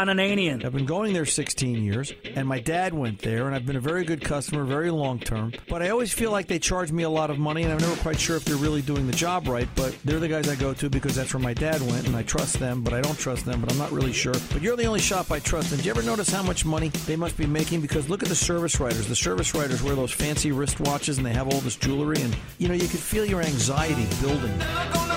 [0.00, 0.64] Ron Ananian.
[0.64, 3.80] I've been going there 16 years, and my dad went there, and I've been a
[3.80, 5.52] very good customer, very long term.
[5.68, 8.00] But I always feel like they charge me a lot of money, and I'm never
[8.00, 9.68] quite sure if they're really doing the job right.
[9.74, 12.22] But they're the guys I go to because that's where my dad went, and I
[12.22, 14.32] trust them, but I don't trust them, but I'm not really sure.
[14.50, 15.70] But you're the only shop I trust.
[15.72, 17.82] And do you ever notice how much money they must be making?
[17.82, 19.06] Because look at the service writers.
[19.06, 22.68] The service writers wear those fancy wristwatches, and they have all this jewelry, and you
[22.68, 25.09] know, you could feel your anxiety building.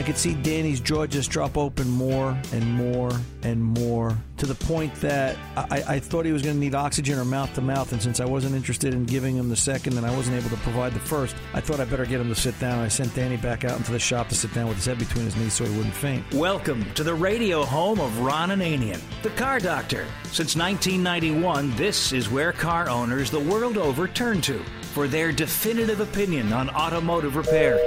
[0.00, 4.54] I could see Danny's jaw just drop open more and more and more to the
[4.54, 7.92] point that I, I thought he was going to need oxygen or mouth to mouth.
[7.92, 10.62] And since I wasn't interested in giving him the second and I wasn't able to
[10.62, 12.78] provide the first, I thought I better get him to sit down.
[12.78, 15.26] I sent Danny back out into the shop to sit down with his head between
[15.26, 16.24] his knees so he wouldn't faint.
[16.32, 20.06] Welcome to the radio home of Ron Ananian, the Car Doctor.
[20.22, 24.64] Since 1991, this is where car owners the world over turn to
[24.94, 27.78] for their definitive opinion on automotive repair.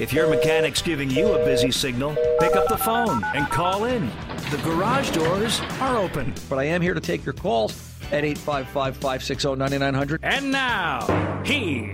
[0.00, 4.10] If your mechanic's giving you a busy signal, pick up the phone and call in.
[4.50, 6.32] The garage doors are open.
[6.48, 7.72] But I am here to take your calls
[8.04, 10.20] at 855 560 9900.
[10.22, 11.06] And now,
[11.44, 11.84] here's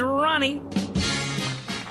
[0.00, 0.62] Ronnie.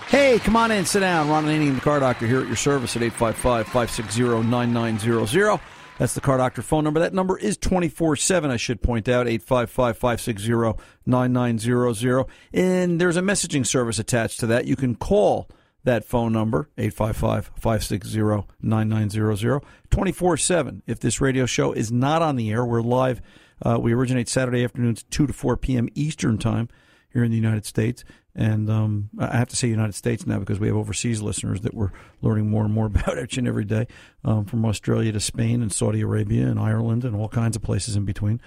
[0.08, 1.27] Hey, come on in, sit down.
[1.27, 5.59] Ron and the Car Doctor here at your service at 855 560 9900.
[5.98, 7.00] That's the Car Doctor phone number.
[7.00, 12.26] That number is 24 7, I should point out, 855 560 9900.
[12.54, 14.66] And there's a messaging service attached to that.
[14.66, 15.50] You can call
[15.86, 20.84] that phone number, 855 560 9900, 24 7.
[20.86, 23.22] If this radio show is not on the air, we're live.
[23.62, 25.88] Uh, we originate Saturday afternoons, 2 to 4 p.m.
[25.95, 26.67] Eastern Time
[27.14, 28.04] here in the United States.
[28.36, 31.73] And um, I have to say United States now because we have overseas listeners that
[31.73, 31.92] we're
[32.22, 33.88] learning more and more about each and every day,
[34.26, 37.96] um, from Australia to Spain and Saudi Arabia and Ireland and all kinds of places
[37.96, 38.42] in between.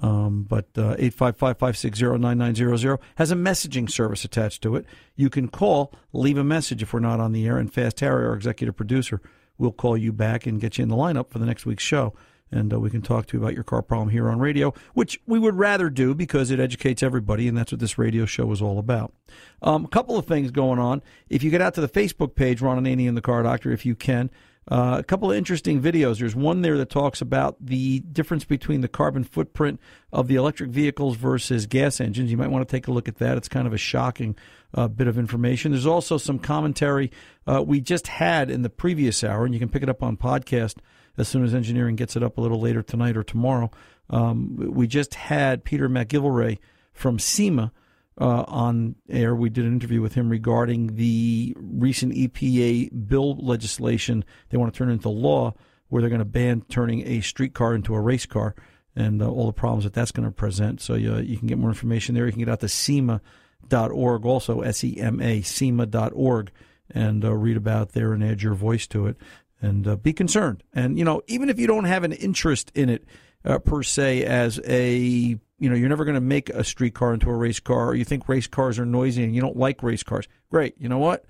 [0.00, 4.86] Um, but uh, 855-560-9900 has a messaging service attached to it.
[5.14, 8.26] You can call, leave a message if we're not on the air, and Fast Harry,
[8.26, 9.20] our executive producer,
[9.58, 12.14] will call you back and get you in the lineup for the next week's show
[12.54, 15.20] and uh, we can talk to you about your car problem here on radio, which
[15.26, 18.62] we would rather do because it educates everybody, and that's what this radio show is
[18.62, 19.12] all about.
[19.60, 21.02] Um, a couple of things going on.
[21.28, 23.84] If you get out to the Facebook page, Ron Ananian and the Car Doctor, if
[23.84, 24.30] you can,
[24.70, 26.20] uh, a couple of interesting videos.
[26.20, 29.78] There's one there that talks about the difference between the carbon footprint
[30.12, 32.30] of the electric vehicles versus gas engines.
[32.30, 33.36] You might want to take a look at that.
[33.36, 34.36] It's kind of a shocking
[34.72, 35.72] uh, bit of information.
[35.72, 37.10] There's also some commentary
[37.46, 40.16] uh, we just had in the previous hour, and you can pick it up on
[40.16, 40.76] podcast
[41.16, 43.70] as soon as engineering gets it up a little later tonight or tomorrow.
[44.10, 46.58] Um, we just had Peter MacGillivray
[46.92, 47.72] from SEMA
[48.20, 49.34] uh, on air.
[49.34, 54.78] We did an interview with him regarding the recent EPA bill legislation they want to
[54.78, 55.54] turn into law,
[55.88, 58.54] where they're going to ban turning a streetcar into a race car
[58.96, 60.80] and uh, all the problems that that's going to present.
[60.80, 62.26] So you, you can get more information there.
[62.26, 66.50] You can get out to SEMA.org, also S E M A, SEMA.org,
[66.90, 69.16] and uh, read about there and add your voice to it
[69.60, 70.62] and uh, be concerned.
[70.72, 73.04] And you know, even if you don't have an interest in it
[73.44, 77.30] uh, per se, as a you know, you're never going to make a streetcar into
[77.30, 80.02] a race car, or you think race cars are noisy and you don't like race
[80.02, 80.28] cars.
[80.50, 81.24] Great, you know what?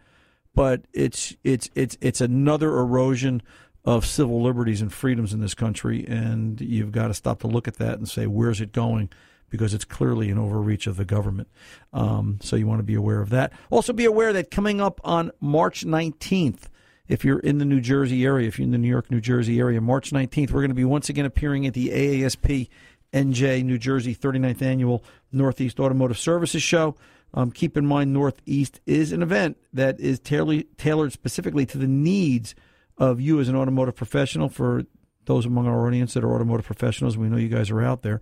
[0.54, 3.42] But it's it's it's it's another erosion
[3.84, 7.68] of civil liberties and freedoms in this country, and you've got to stop to look
[7.68, 9.10] at that and say, where's it going?
[9.50, 11.48] Because it's clearly an overreach of the government.
[11.92, 13.52] Um, so you want to be aware of that.
[13.70, 16.62] Also, be aware that coming up on March 19th,
[17.08, 19.58] if you're in the New Jersey area, if you're in the New York, New Jersey
[19.58, 22.68] area, March 19th, we're going to be once again appearing at the AASP
[23.12, 26.96] NJ New Jersey 39th Annual Northeast Automotive Services Show.
[27.34, 32.54] Um, keep in mind, Northeast is an event that is tailored specifically to the needs
[32.96, 34.48] of you as an automotive professional.
[34.48, 34.84] For
[35.26, 38.20] those among our audience that are automotive professionals, we know you guys are out there.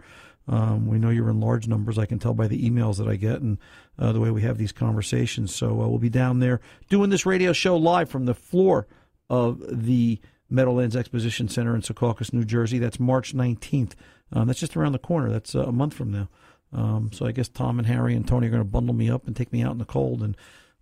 [0.49, 1.99] Um, we know you're in large numbers.
[1.99, 3.59] I can tell by the emails that I get and
[3.99, 5.55] uh, the way we have these conversations.
[5.55, 8.87] So uh, we'll be down there doing this radio show live from the floor
[9.31, 12.79] of the Meadowlands Exposition Center in Secaucus, New Jersey.
[12.79, 13.93] That's March 19th.
[14.33, 15.31] Um, that's just around the corner.
[15.31, 16.29] That's uh, a month from now.
[16.73, 19.27] Um, so I guess Tom and Harry and Tony are going to bundle me up
[19.27, 20.37] and take me out in the cold, and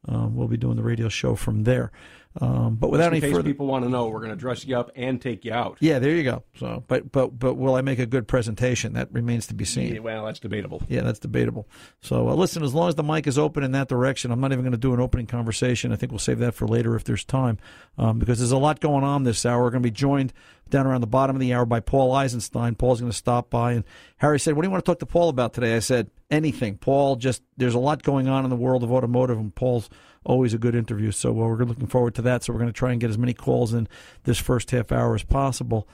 [0.06, 1.90] um, we'll be doing the radio show from there.
[2.40, 4.78] Um, but without any case further, people want to know, we're going to dress you
[4.78, 5.78] up and take you out.
[5.80, 6.44] yeah, there you go.
[6.56, 8.92] So, but but but will I make a good presentation?
[8.92, 9.94] That remains to be seen.
[9.94, 10.80] Yeah, well, that's debatable.
[10.88, 11.68] Yeah, that's debatable.
[12.00, 14.52] So uh, listen, as long as the mic is open in that direction, I'm not
[14.52, 15.92] even going to do an opening conversation.
[15.92, 17.58] I think we'll save that for later if there's time,
[17.98, 19.64] um, because there's a lot going on this hour.
[19.64, 20.32] We're going to be joined
[20.68, 22.76] down around the bottom of the hour by Paul Eisenstein.
[22.76, 23.84] Paul's going to stop by, and
[24.18, 26.76] Harry said, "What do you want to talk to Paul about today?" I said, "Anything."
[26.76, 29.90] Paul, just there's a lot going on in the world of automotive, and Paul's
[30.24, 31.10] always a good interview.
[31.12, 32.44] So well, we're looking forward to that.
[32.44, 33.88] So we're going to try and get as many calls in
[34.24, 35.88] this first half hour as possible.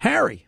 [0.00, 0.46] Harry,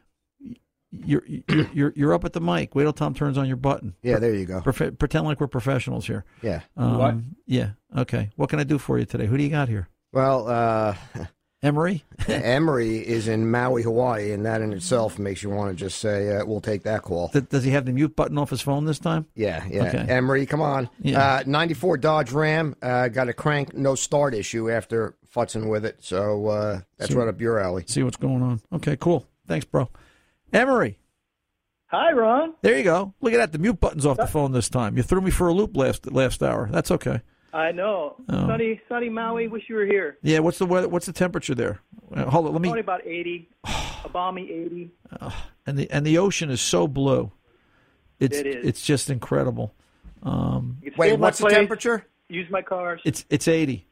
[0.90, 2.74] you're you're you're, you're up at the mic.
[2.74, 3.94] Wait till Tom turns on your button.
[4.02, 4.60] Yeah, there you go.
[4.60, 6.24] Profe- pretend like we're professionals here.
[6.42, 6.60] Yeah.
[6.76, 7.14] Um, What?
[7.46, 7.70] Yeah.
[7.96, 8.30] Okay.
[8.36, 9.26] What can I do for you today?
[9.26, 9.88] Who do you got here?
[10.12, 10.94] Well, uh,
[11.62, 12.02] Emery.
[12.28, 16.36] Emery is in Maui, Hawaii, and that in itself makes you want to just say,
[16.36, 18.84] uh, "We'll take that call." Th- Does he have the mute button off his phone
[18.84, 19.26] this time?
[19.36, 19.84] Yeah, yeah.
[19.84, 20.04] Okay.
[20.08, 20.90] Emery, come on.
[21.00, 21.36] Yeah.
[21.36, 25.98] Uh, 94 Dodge Ram uh, got a crank no start issue after futzing with it,
[26.00, 27.84] so uh, that's See- right up your alley.
[27.86, 28.60] See what's going on.
[28.72, 28.96] Okay.
[28.96, 29.26] Cool.
[29.46, 29.88] Thanks, bro.
[30.52, 30.98] Emery.
[31.86, 32.54] Hi, Ron.
[32.62, 33.12] There you go.
[33.20, 33.52] Look at that.
[33.52, 34.96] The mute button's off the phone this time.
[34.96, 36.68] You threw me for a loop last last hour.
[36.72, 37.20] That's okay.
[37.52, 38.16] I know.
[38.28, 38.46] Oh.
[38.46, 39.48] Sunny, sunny Maui.
[39.48, 40.18] Wish you were here.
[40.22, 40.38] Yeah.
[40.40, 40.88] What's the weather?
[40.88, 41.80] What's the temperature there?
[42.14, 42.52] Uh, hold on.
[42.52, 42.68] Let me.
[42.68, 42.84] Only me.
[42.84, 43.48] about 80.
[44.04, 44.90] a balmy 80.
[45.66, 47.30] And the and the ocean is so blue.
[48.18, 48.66] It's It is.
[48.66, 49.74] it's just incredible.
[50.22, 52.06] Um, You can stay Wait, at my what's the place, temperature?
[52.28, 53.00] Use my cars.
[53.04, 53.86] it's it's eighty.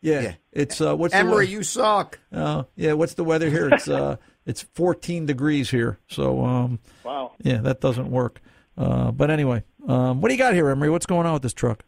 [0.00, 0.20] Yeah.
[0.20, 0.34] Yeah.
[0.52, 0.96] It's uh.
[0.96, 1.42] What's the weather?
[1.42, 2.18] you suck.
[2.32, 2.92] Oh, yeah.
[2.94, 3.68] What's the weather here?
[3.70, 4.16] It's uh,
[4.46, 5.98] it's 14 degrees here.
[6.08, 7.32] So, um, wow.
[7.42, 8.40] yeah, that doesn't work.
[8.76, 10.90] Uh, but anyway, um, what do you got here, Emery?
[10.90, 11.84] What's going on with this truck?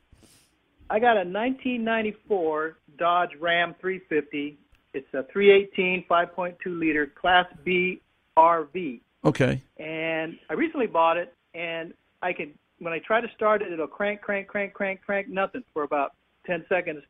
[0.89, 4.59] I got a 1994 Dodge Ram 350.
[4.95, 8.01] It's a 318 5.2 liter Class B
[8.37, 9.01] RV.
[9.25, 9.63] Okay.
[9.79, 11.93] And I recently bought it, and
[12.23, 15.65] I can when I try to start it, it'll crank, crank, crank, crank, crank, nothing
[15.73, 16.13] for about
[16.47, 17.03] 10 seconds.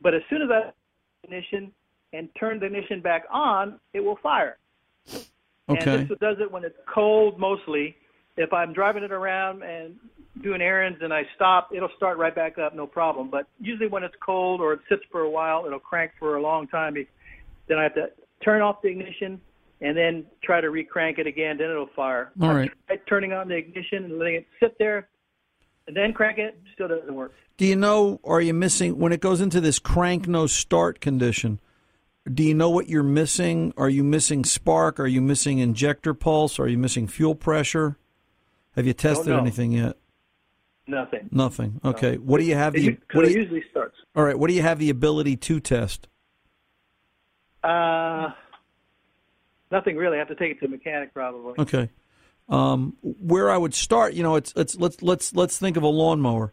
[0.00, 0.72] But as soon as I
[1.24, 1.72] ignition
[2.12, 4.58] and turn the ignition back on, it will fire.
[5.68, 6.00] Okay.
[6.00, 7.96] And this does it when it's cold mostly.
[8.36, 9.96] If I'm driving it around and
[10.42, 13.30] doing errands and I stop, it'll start right back up, no problem.
[13.30, 16.42] But usually when it's cold or it sits for a while, it'll crank for a
[16.42, 16.94] long time.
[17.68, 18.10] Then I have to
[18.44, 19.40] turn off the ignition
[19.80, 21.56] and then try to recrank it again.
[21.58, 22.32] Then it'll fire.
[22.40, 22.70] All I right.
[22.86, 25.08] tried turning on the ignition and letting it sit there
[25.86, 26.58] and then crank it.
[26.74, 27.32] Still doesn't work.
[27.56, 31.58] Do you know, are you missing, when it goes into this crank no start condition,
[32.30, 33.72] do you know what you're missing?
[33.78, 35.00] Are you missing spark?
[35.00, 36.58] Are you missing injector pulse?
[36.58, 37.96] Are you missing fuel pressure?
[38.76, 39.38] Have you tested know.
[39.38, 39.96] anything yet?
[40.86, 41.28] Nothing.
[41.32, 41.80] Nothing.
[41.84, 42.16] Okay.
[42.16, 43.96] What do you have It, the 'cause what do it you, usually starts.
[44.14, 46.06] All right, what do you have the ability to test?
[47.64, 48.30] Uh,
[49.72, 50.16] nothing really.
[50.16, 51.54] I have to take it to a mechanic probably.
[51.58, 51.90] Okay.
[52.48, 55.88] Um, where I would start, you know, it's it's let's let's let's think of a
[55.88, 56.52] lawnmower.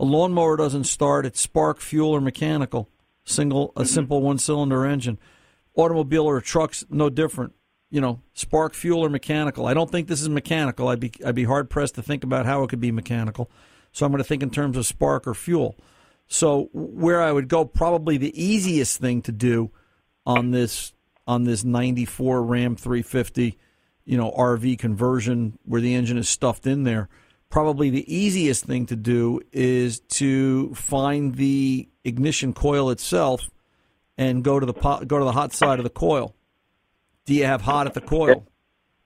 [0.00, 2.88] A lawnmower doesn't start; it's spark, fuel, or mechanical.
[3.24, 5.18] Single, a simple one-cylinder engine.
[5.74, 7.52] Automobile or truck's no different.
[7.90, 9.66] You know, spark, fuel, or mechanical.
[9.66, 10.88] I don't think this is mechanical.
[10.88, 13.50] I'd be I'd be hard pressed to think about how it could be mechanical.
[13.92, 15.76] So I'm going to think in terms of spark or fuel.
[16.26, 19.70] So where I would go, probably the easiest thing to do
[20.26, 20.92] on this
[21.26, 23.58] on this 94 Ram 350,
[24.04, 27.08] you know, RV conversion where the engine is stuffed in there.
[27.50, 33.50] Probably the easiest thing to do is to find the ignition coil itself
[34.18, 36.34] and go to the go to the hot side of the coil.
[37.28, 38.46] Do you have hot at the coil?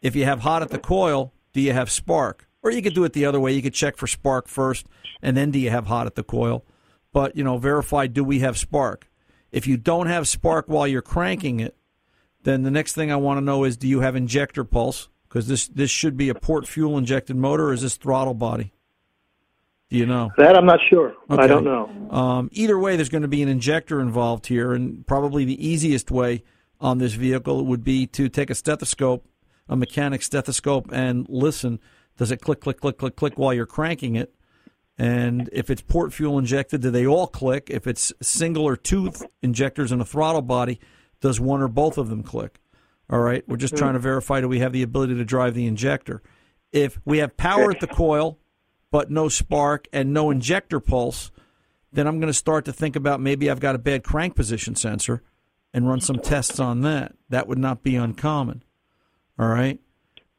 [0.01, 2.47] If you have hot at the coil, do you have spark?
[2.63, 3.51] Or you could do it the other way.
[3.51, 4.87] You could check for spark first,
[5.21, 6.65] and then do you have hot at the coil?
[7.13, 9.11] But you know, verify do we have spark?
[9.51, 11.77] If you don't have spark while you're cranking it,
[12.45, 15.09] then the next thing I want to know is do you have injector pulse?
[15.29, 18.73] Because this this should be a port fuel injected motor, or is this throttle body?
[19.91, 20.31] Do you know?
[20.37, 21.13] That I'm not sure.
[21.29, 21.43] Okay.
[21.43, 21.91] I don't know.
[22.17, 26.13] Um, either way, there's going to be an injector involved here, and probably the easiest
[26.13, 26.45] way
[26.83, 29.25] on this vehicle would be to take a stethoscope,
[29.69, 31.79] a mechanic stethoscope, and listen.
[32.19, 34.35] Does it click, click, click, click, click while you're cranking it?
[34.99, 37.69] And if it's port fuel injected, do they all click?
[37.71, 40.79] If it's single or two th- injectors in a throttle body,
[41.21, 42.61] does one or both of them click?
[43.09, 43.79] All right, we're just hmm.
[43.79, 46.23] trying to verify do we have the ability to drive the injector.
[46.73, 48.39] If we have power at the coil,
[48.91, 51.31] but no spark and no injector pulse,
[51.93, 54.75] then I'm going to start to think about maybe I've got a bad crank position
[54.75, 55.23] sensor
[55.73, 57.15] and run some tests on that.
[57.29, 58.63] That would not be uncommon.
[59.39, 59.81] All right.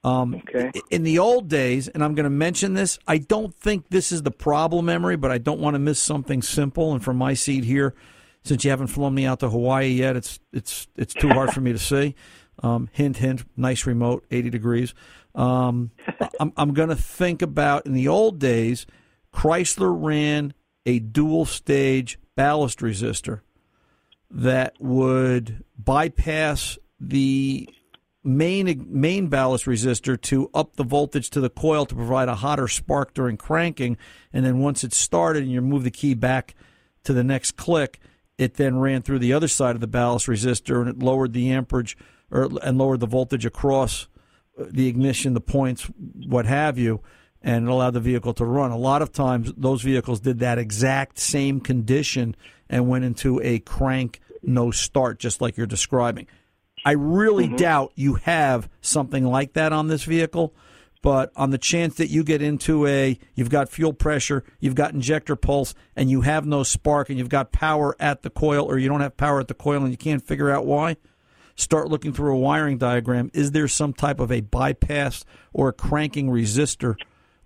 [0.04, 0.72] Um, Okay.
[0.90, 4.24] In the old days, and I'm going to mention this, I don't think this is
[4.24, 6.94] the problem, Emery, but I don't want to miss something simple.
[6.94, 7.94] And from my seat here,
[8.44, 11.62] since you haven't flown me out to Hawaii yet, it's it's it's too hard for
[11.62, 12.16] me to see.
[12.62, 13.44] Um, hint, hint.
[13.56, 14.94] Nice remote, 80 degrees.
[15.34, 15.92] Um,
[16.40, 18.86] I'm I'm going to think about in the old days,
[19.34, 20.54] Chrysler ran
[20.86, 23.40] a dual stage ballast resistor.
[24.32, 27.70] That would bypass the
[28.24, 32.68] main main ballast resistor to up the voltage to the coil to provide a hotter
[32.68, 33.98] spark during cranking,
[34.32, 36.56] and then once it's started and you move the key back
[37.04, 38.00] to the next click,
[38.38, 41.52] it then ran through the other side of the ballast resistor and it lowered the
[41.52, 41.98] amperage
[42.32, 44.08] or and lowered the voltage across
[44.60, 45.84] uh, the ignition, the points,
[46.28, 47.02] what have you,
[47.42, 48.72] and it allowed the vehicle to run.
[48.72, 52.36] A lot of times, those vehicles did that exact same condition
[52.74, 56.26] and went into a crank no start, just like you're describing.
[56.84, 57.56] I really mm-hmm.
[57.56, 60.56] doubt you have something like that on this vehicle.
[61.04, 64.94] But on the chance that you get into a, you've got fuel pressure, you've got
[64.94, 68.78] injector pulse, and you have no spark, and you've got power at the coil, or
[68.78, 70.96] you don't have power at the coil, and you can't figure out why,
[71.56, 73.30] start looking through a wiring diagram.
[73.34, 76.96] Is there some type of a bypass or a cranking resistor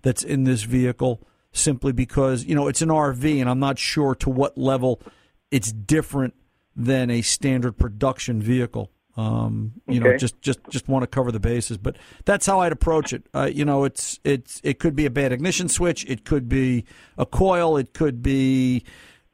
[0.02, 1.20] that's in this vehicle?
[1.50, 5.00] Simply because you know it's an RV, and I'm not sure to what level
[5.50, 6.34] it's different
[6.76, 8.90] than a standard production vehicle.
[9.16, 10.10] Um, you okay.
[10.10, 13.24] know, just just just want to cover the bases, but that's how I'd approach it.
[13.34, 16.84] Uh, you know, it's it's it could be a bad ignition switch, it could be
[17.16, 18.84] a coil, it could be.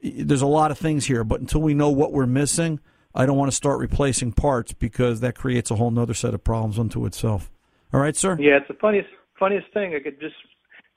[0.02, 2.80] There's a lot of things here, but until we know what we're missing,
[3.14, 6.42] I don't want to start replacing parts because that creates a whole other set of
[6.42, 7.50] problems unto itself.
[7.92, 8.38] All right, sir.
[8.40, 9.94] Yeah, it's the funniest funniest thing.
[9.94, 10.34] I could just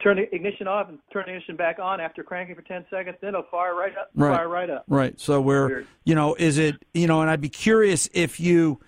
[0.02, 3.18] turn the ignition off and turn the ignition back on after cranking for 10 seconds
[3.22, 4.36] then it'll fire right up right.
[4.36, 5.88] fire right up right so we're Weird.
[6.04, 8.80] you know is it you know and i'd be curious if you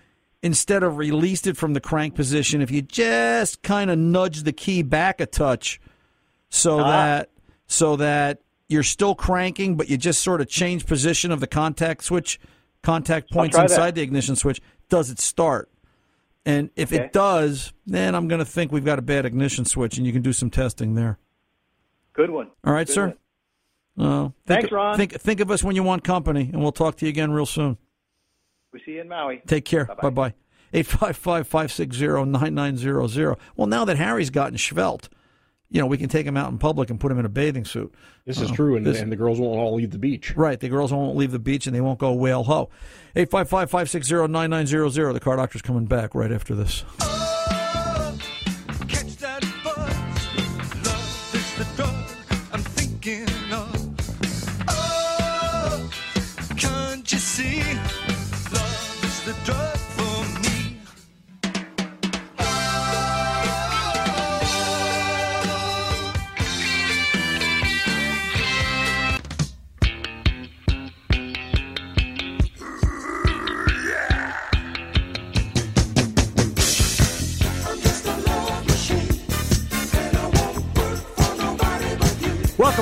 [0.42, 4.52] instead of released it from the crank position if you just kind of nudge the
[4.52, 5.80] key back a touch
[6.48, 6.90] so uh-huh.
[6.90, 7.30] that
[7.66, 12.04] so that you're still cranking but you just sort of change position of the contact
[12.04, 12.38] switch
[12.82, 13.94] contact points inside that.
[13.96, 15.68] the ignition switch does it start
[16.50, 17.04] and if okay.
[17.04, 20.12] it does, then I'm going to think we've got a bad ignition switch, and you
[20.12, 21.18] can do some testing there.
[22.12, 22.50] Good one.
[22.64, 23.16] All right, Good sir.
[23.98, 24.96] Uh, think, Thanks, Ron.
[24.96, 27.46] Think think of us when you want company, and we'll talk to you again real
[27.46, 27.76] soon.
[28.72, 29.42] We see you in Maui.
[29.46, 29.86] Take care.
[30.00, 30.34] Bye bye.
[30.72, 33.36] 855 560 9900.
[33.56, 35.08] Well, now that Harry's gotten svelte,
[35.70, 37.64] you know, we can take him out in public and put him in a bathing
[37.64, 37.94] suit.
[38.24, 40.36] This is uh, true, and, this, and, the girls won't all leave the beach.
[40.36, 42.70] Right, the girls won't leave the beach, and they won't go whale ho.
[43.16, 45.12] 855-560-9900.
[45.12, 46.84] The car doctor's coming back right after this.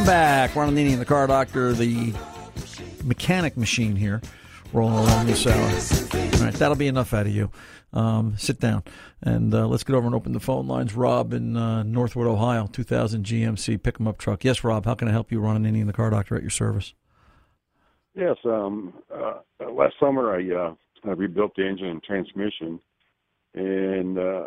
[0.09, 0.57] Back.
[0.57, 2.15] Ron Nini and the car doctor, the
[3.05, 4.23] mechanic machine here,
[4.73, 5.61] rolling along this hour.
[5.61, 7.51] All right, that'll be enough out of you.
[7.93, 8.85] Um, sit down
[9.21, 10.95] and uh, let's get over and open the phone lines.
[10.95, 14.45] Rob in uh, Northwood, Ohio, 2000 GMC pick 'em up truck.
[14.45, 15.41] Yes, Rob, how can I help you?
[15.41, 16.95] Ron Ananian and the car doctor at your service.
[18.15, 20.75] Yes, um, uh, last summer I, uh,
[21.05, 22.81] I rebuilt the engine and transmission,
[23.53, 24.47] and uh,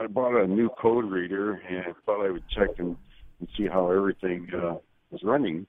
[0.00, 2.96] I bought a new code reader and thought I would check and
[3.42, 4.76] and see how everything uh,
[5.10, 5.66] was running.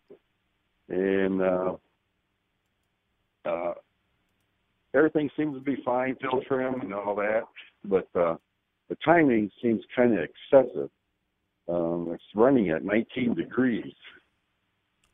[0.89, 1.75] And uh,
[3.45, 3.73] uh,
[4.93, 7.45] everything seems to be fine, fuel trim and all that,
[7.83, 8.35] but uh,
[8.89, 10.89] the timing seems kind of excessive.
[11.67, 13.93] Um, it's running at 19 degrees.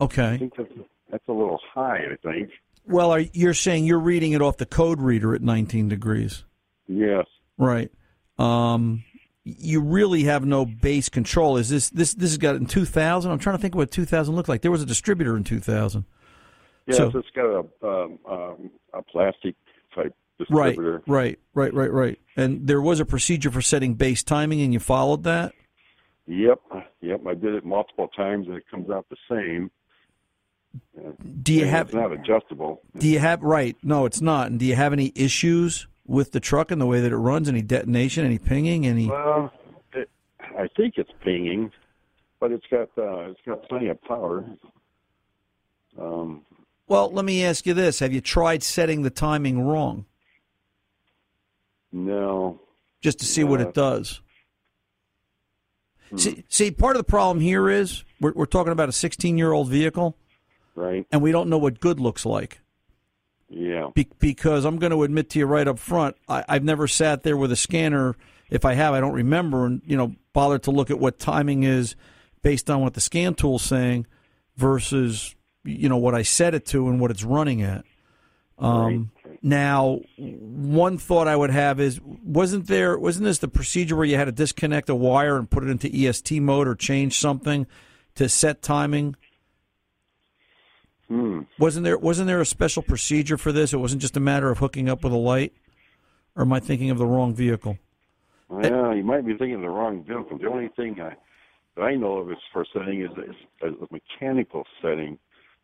[0.01, 0.33] Okay.
[0.33, 0.69] I think that's,
[1.09, 2.49] that's a little high, I think.
[2.85, 6.43] Well, are, you're saying you're reading it off the code reader at 19 degrees?
[6.87, 7.25] Yes.
[7.57, 7.89] Right.
[8.37, 9.03] Um,
[9.43, 11.57] you really have no base control.
[11.57, 13.31] Is this this this has got in 2000?
[13.31, 14.61] I'm trying to think what 2000 looked like.
[14.61, 16.05] There was a distributor in 2000.
[16.87, 19.55] Yeah, so, it's got a um, um, a plastic
[19.95, 21.03] type distributor.
[21.05, 22.19] Right, right, right, right, right.
[22.35, 25.53] And there was a procedure for setting base timing, and you followed that.
[26.27, 26.61] Yep,
[27.01, 27.21] yep.
[27.27, 29.71] I did it multiple times, and it comes out the same.
[31.41, 31.87] Do you and have?
[31.87, 32.81] It's not adjustable.
[32.97, 33.41] Do you have?
[33.41, 33.75] Right.
[33.83, 34.47] No, it's not.
[34.47, 37.47] And do you have any issues with the truck and the way that it runs?
[37.47, 38.25] Any detonation?
[38.25, 38.85] Any pinging?
[38.85, 39.07] Any?
[39.07, 39.53] Well,
[39.93, 40.09] it,
[40.57, 41.71] I think it's pinging,
[42.39, 44.43] but it's got uh, it's got plenty of power.
[45.97, 46.45] Um,
[46.87, 50.05] well, let me ask you this: Have you tried setting the timing wrong?
[51.91, 52.59] No.
[53.01, 54.21] Just to see uh, what it does.
[56.09, 56.17] Hmm.
[56.17, 59.51] See, see, part of the problem here is we're, we're talking about a 16 year
[59.51, 60.17] old vehicle,
[60.75, 61.05] right?
[61.11, 62.59] And we don't know what good looks like.
[63.49, 63.89] Yeah.
[63.93, 67.23] Be- because I'm going to admit to you right up front, I- I've never sat
[67.23, 68.15] there with a scanner.
[68.49, 71.63] If I have, I don't remember, and you know, bothered to look at what timing
[71.63, 71.95] is
[72.41, 74.07] based on what the scan tool's saying
[74.55, 77.85] versus you know what I set it to and what it's running at.
[78.57, 79.39] Um, Right.
[79.41, 84.15] Now, one thought I would have is, wasn't there, wasn't this the procedure where you
[84.17, 87.67] had to disconnect a wire and put it into EST mode or change something
[88.15, 89.15] to set timing?
[91.09, 91.41] Hmm.
[91.57, 93.73] Wasn't there, wasn't there a special procedure for this?
[93.73, 95.53] It wasn't just a matter of hooking up with a light,
[96.35, 97.77] or am I thinking of the wrong vehicle?
[98.47, 100.37] Well, you might be thinking of the wrong vehicle.
[100.37, 101.15] The only thing I,
[101.75, 105.17] that I know of is for setting is, is a mechanical setting.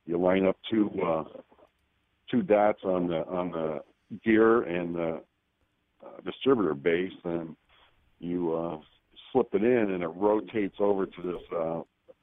[0.08, 1.24] You line up two uh,
[2.30, 3.82] two dots on the on the
[4.24, 5.22] gear and the
[6.04, 7.56] uh, distributor base, and
[8.20, 8.78] you uh,
[9.32, 11.82] slip it in, and it rotates over to this uh,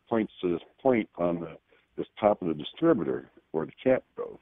[0.09, 1.57] points to this point on the
[1.97, 4.39] this top of the distributor where the cap goes.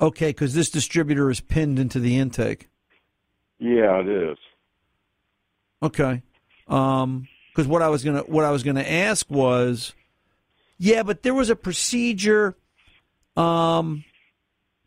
[0.00, 2.68] Okay, because this distributor is pinned into the intake.
[3.58, 4.38] Yeah, it is.
[5.82, 6.22] Okay.
[6.68, 9.94] Um, because what I was gonna what I was gonna ask was,
[10.78, 12.56] yeah, but there was a procedure.
[13.36, 14.04] Um,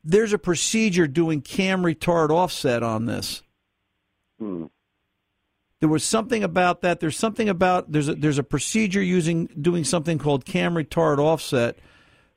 [0.04, 3.44] there's a procedure doing cam retard offset on this.
[4.40, 4.66] Hmm.
[5.82, 7.00] There was something about that.
[7.00, 11.78] There's something about there's a, there's a procedure using doing something called cam retard offset,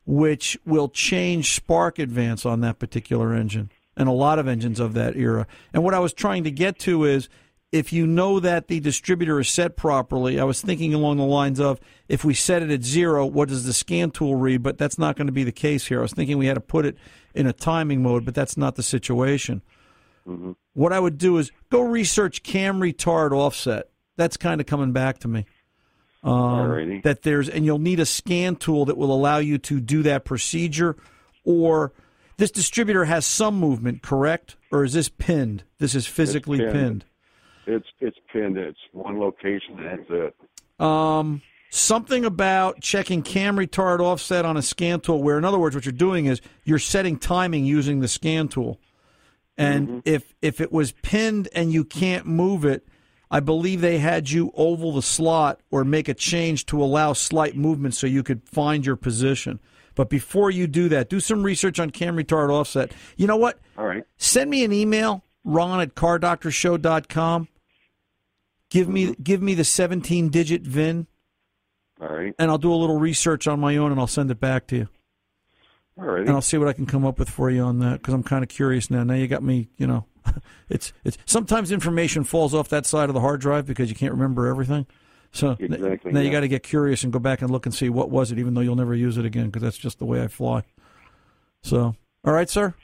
[0.07, 4.95] which will change spark advance on that particular engine and a lot of engines of
[4.95, 5.47] that era.
[5.73, 7.29] And what I was trying to get to is
[7.73, 11.59] if you know that the distributor is set properly, I was thinking along the lines
[11.59, 14.63] of if we set it at zero, what does the scan tool read?
[14.63, 15.99] But that's not going to be the case here.
[15.99, 16.97] I was thinking we had to put it
[17.35, 19.63] in a timing mode, but that's not the situation.
[20.25, 23.89] hmm What I would do is go research cam retard offset.
[24.17, 25.45] That's kind of coming back to me.
[26.25, 30.03] Um, that there's, and you'll need a scan tool that will allow you to do
[30.05, 30.97] that procedure.
[31.45, 31.93] Or
[32.39, 34.57] this distributor has some movement, correct?
[34.73, 35.65] Or is this pinned?
[35.79, 36.73] This is physically pinned.
[36.73, 37.05] pinned.
[37.67, 38.57] It's it's pinned.
[38.57, 39.79] It's one location.
[39.79, 40.85] and That's it.
[40.85, 45.75] Um, something about checking cam retard offset on a scan tool, where in other words,
[45.75, 48.81] what you're doing is you're setting timing using the scan tool.
[49.57, 52.87] And if if it was pinned and you can't move it,
[53.35, 57.57] I believe they had you oval the slot or make a change to allow slight
[57.57, 59.59] movement so you could find your position.
[59.97, 62.93] But before you do that, do some research on cam retard offset.
[63.17, 63.59] You know what?
[63.77, 64.05] All right.
[64.19, 67.49] Send me an email, ron at cardoctorshow.com.
[68.71, 69.23] Give me mm-hmm.
[69.25, 71.09] give me the 17 digit VIN
[72.01, 72.37] All right.
[72.39, 74.77] and I'll do a little research on my own and I'll send it back to
[74.77, 74.89] you.
[75.99, 76.21] All right.
[76.21, 78.23] And I'll see what I can come up with for you on that because I'm
[78.23, 79.03] kind of curious now.
[79.03, 80.07] Now you got me, you know,
[80.69, 84.13] it's it's sometimes information falls off that side of the hard drive because you can't
[84.13, 84.87] remember everything.
[85.33, 87.89] So Exactly, now you got to get curious and go back and look and see
[87.89, 90.23] what was it, even though you'll never use it again because that's just the way
[90.23, 90.63] I fly.
[91.63, 92.75] So, all right, sir.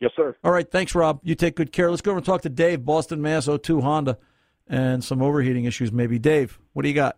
[0.00, 0.36] Yes, sir.
[0.42, 1.20] All right, thanks, Rob.
[1.22, 1.90] You take good care.
[1.90, 3.48] Let's go over and talk to Dave, Boston, Mass.
[3.48, 4.18] 02 Honda,
[4.66, 6.18] and some overheating issues maybe.
[6.18, 7.16] Dave, what do you got?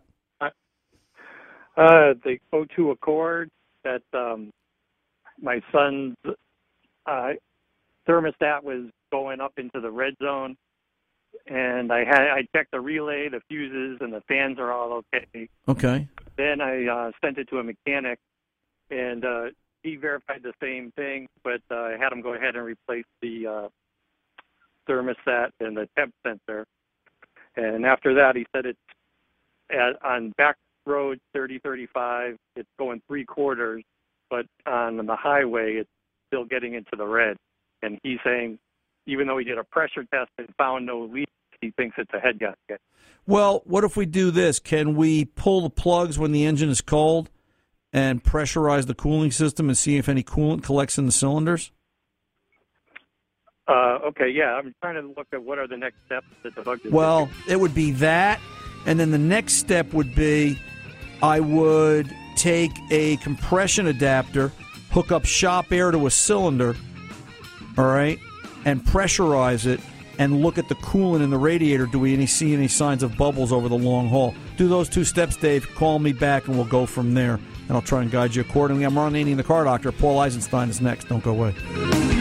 [1.79, 3.49] Uh, the O2 Accord
[3.85, 4.51] that um,
[5.41, 6.15] my son's
[7.05, 7.29] uh,
[8.09, 10.55] thermostat was going up into the red zone,
[11.47, 15.49] and I had I checked the relay, the fuses, and the fans are all okay.
[15.67, 16.07] Okay.
[16.37, 18.19] Then I uh, sent it to a mechanic,
[18.89, 19.45] and uh,
[19.83, 23.47] he verified the same thing, but uh, I had him go ahead and replace the
[23.47, 23.67] uh,
[24.89, 26.65] thermostat and the temp sensor.
[27.55, 28.79] And after that, he said it's
[29.69, 33.83] at, on back road 3035, it's going three quarters,
[34.29, 35.89] but on the highway, it's
[36.27, 37.37] still getting into the red.
[37.81, 38.59] And he's saying,
[39.05, 41.29] even though he did a pressure test and found no leak,
[41.61, 42.81] he thinks it's a head gasket.
[43.25, 44.59] Well, what if we do this?
[44.59, 47.29] Can we pull the plugs when the engine is cold
[47.91, 51.71] and pressurize the cooling system and see if any coolant collects in the cylinders?
[53.67, 56.61] Uh, okay, yeah, I'm trying to look at what are the next steps that the
[56.63, 56.79] bug.
[56.89, 58.39] Well, it would be that.
[58.87, 60.57] And then the next step would be
[61.21, 64.51] I would take a compression adapter,
[64.89, 66.75] hook up shop air to a cylinder,
[67.79, 68.19] all right,
[68.65, 69.79] and pressurize it
[70.17, 71.85] and look at the coolant in the radiator.
[71.85, 74.35] Do we any, see any signs of bubbles over the long haul?
[74.57, 75.65] Do those two steps, Dave.
[75.75, 77.35] Call me back and we'll go from there.
[77.35, 78.83] And I'll try and guide you accordingly.
[78.83, 79.93] I'm Ron Aney, the car doctor.
[79.93, 81.07] Paul Eisenstein is next.
[81.07, 82.18] Don't go away.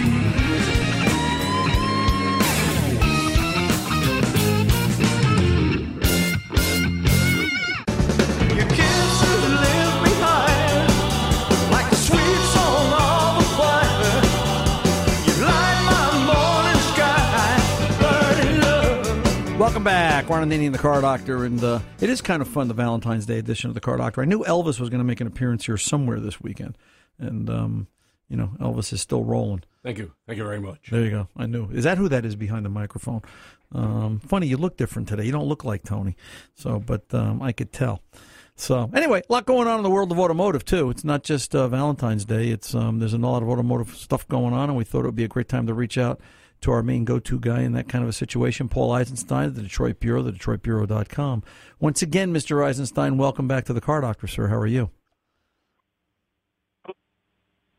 [20.39, 20.49] Back.
[20.49, 23.39] Ron Ananian, the Car Doctor, and uh, it is kind of fun, the Valentine's Day
[23.39, 24.23] edition of the Car Doctor.
[24.23, 26.77] I knew Elvis was going to make an appearance here somewhere this weekend,
[27.19, 27.87] and um,
[28.29, 29.63] you know Elvis is still rolling.
[29.83, 30.13] Thank you.
[30.27, 30.91] Thank you very much.
[30.91, 31.29] There you go.
[31.37, 31.69] I knew.
[31.71, 33.23] Is that who that is behind the microphone?
[33.73, 35.25] Um, funny, you look different today.
[35.25, 36.17] You don't look like Tony.
[36.55, 38.03] So, but um, I could tell.
[38.57, 40.91] So anyway, a lot going on in the world of automotive too.
[40.91, 42.49] It's not just uh, Valentine's Day.
[42.49, 45.15] It's um, there's a lot of automotive stuff going on, and we thought it would
[45.15, 46.21] be a great time to reach out
[46.61, 50.01] to our main go-to guy in that kind of a situation, Paul Eisenstein, the Detroit
[50.01, 51.43] Bureau, the DetroitBureau.com.
[51.81, 52.65] Once again, Mr.
[52.65, 54.49] Eisenstein, welcome back to the Car Doctor, sir.
[54.49, 54.91] How are you?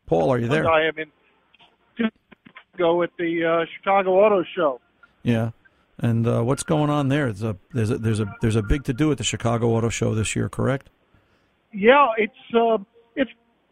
[0.05, 0.69] Paul, are you there?
[0.69, 1.11] I am in
[2.79, 4.79] go at the uh, Chicago Auto Show.
[5.21, 5.51] Yeah.
[5.99, 7.25] And uh, what's going on there?
[7.25, 9.89] There's a there's a there's a there's a big to do at the Chicago Auto
[9.89, 10.89] Show this year, correct?
[11.73, 12.85] Yeah, it's uh, it's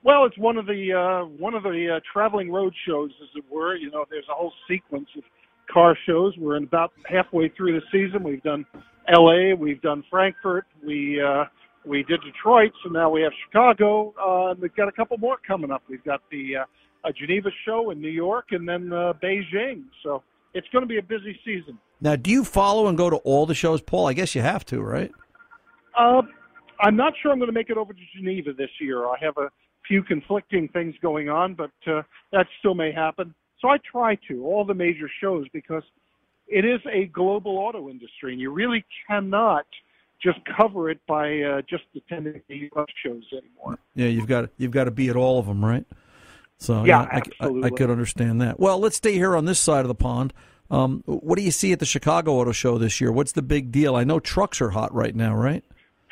[0.03, 3.43] well, it's one of the uh, one of the uh, traveling road shows, as it
[3.51, 3.75] were.
[3.75, 5.23] You know, there's a whole sequence of
[5.71, 6.35] car shows.
[6.37, 8.23] We're in about halfway through the season.
[8.23, 8.65] We've done
[9.07, 11.45] L.A., we've done Frankfurt, we uh,
[11.85, 15.37] we did Detroit, so now we have Chicago, uh, and we've got a couple more
[15.47, 15.81] coming up.
[15.89, 19.83] We've got the uh, a Geneva show in New York, and then uh, Beijing.
[20.03, 21.77] So it's going to be a busy season.
[22.01, 24.07] Now, do you follow and go to all the shows, Paul?
[24.07, 25.11] I guess you have to, right?
[25.97, 26.21] Uh,
[26.79, 29.05] I'm not sure I'm going to make it over to Geneva this year.
[29.05, 29.49] I have a
[29.87, 33.33] few conflicting things going on, but uh, that still may happen.
[33.61, 35.83] So I try to all the major shows because
[36.47, 39.65] it is a global auto industry, and you really cannot
[40.21, 42.85] just cover it by uh, just attending the U.S.
[43.03, 43.77] shows anymore.
[43.95, 45.85] Yeah, you've got you've got to be at all of them, right?
[46.57, 47.63] So Yeah, I, I, absolutely.
[47.63, 48.59] I could understand that.
[48.59, 50.33] Well, let's stay here on this side of the pond.
[50.69, 53.11] Um, what do you see at the Chicago Auto Show this year?
[53.11, 53.95] What's the big deal?
[53.95, 55.63] I know trucks are hot right now, right?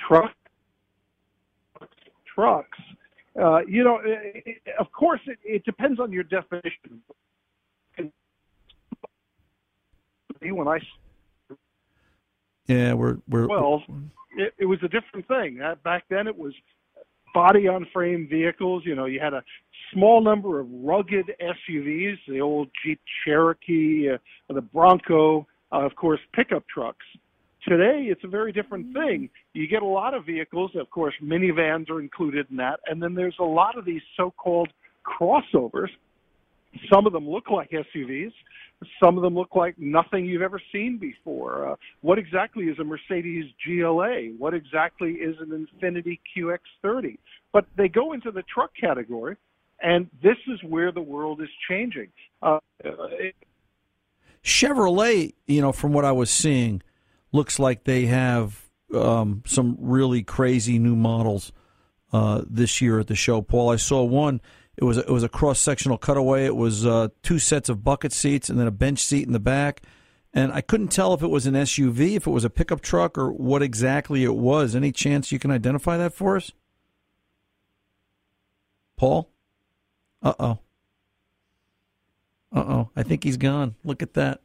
[0.07, 0.31] Truck,
[2.33, 2.79] trucks.
[3.39, 7.01] Uh, you know, it, it, of course, it, it depends on your definition.
[10.41, 10.77] When I
[12.67, 13.81] Yeah, we're we're well,
[14.37, 15.59] it, it was a different thing.
[15.61, 16.53] Uh, back then, it was
[17.33, 18.83] body on frame vehicles.
[18.85, 19.43] You know, you had a
[19.93, 24.17] small number of rugged SUVs, the old Jeep Cherokee, uh,
[24.53, 27.05] the Bronco, uh, of course, pickup trucks.
[27.67, 29.29] Today, it's a very different thing.
[29.53, 33.15] You get a lot of vehicles, of course, minivans are included in that, and then
[33.15, 34.69] there's a lot of these so-called
[35.03, 35.89] crossovers.
[36.91, 38.33] Some of them look like SUVs.
[39.01, 41.71] Some of them look like nothing you've ever seen before.
[41.71, 44.33] Uh, what exactly is a Mercedes GLA?
[44.37, 47.17] What exactly is an Infiniti QX30?
[47.53, 49.37] But they go into the truck category,
[49.81, 52.09] and this is where the world is changing.
[52.41, 53.33] Uh, it,
[54.43, 56.83] Chevrolet, you know, from what I was seeing,
[57.35, 61.51] looks like they have um, some really crazy new models
[62.13, 63.41] uh, this year at the show.
[63.41, 64.41] Paul, I saw one.
[64.77, 66.45] It was a, it was a cross sectional cutaway.
[66.45, 69.39] It was uh, two sets of bucket seats and then a bench seat in the
[69.39, 69.81] back.
[70.33, 73.17] And I couldn't tell if it was an SUV, if it was a pickup truck,
[73.17, 74.75] or what exactly it was.
[74.75, 76.51] Any chance you can identify that for us,
[78.97, 79.29] Paul?
[80.21, 80.59] Uh oh.
[82.53, 82.89] Uh oh.
[82.97, 83.75] I think he's gone.
[83.85, 84.41] Look at that.